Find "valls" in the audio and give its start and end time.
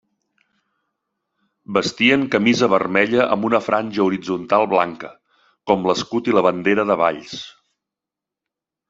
7.03-7.37